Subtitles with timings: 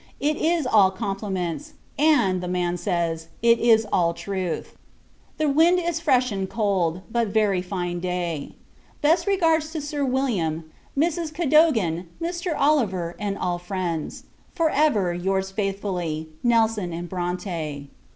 [0.19, 4.75] It is all compliments; and, the man says, it is all truth.
[5.37, 8.55] The wind is freshened cold, but very fine day.
[9.03, 10.63] Best regards to Sir William,
[10.97, 11.31] Mrs.
[11.31, 12.55] Cadogan, Mr.
[12.57, 14.23] Oliver, and all friends.
[14.55, 17.89] For ever, your's faithfully, NELSON & BRONTE.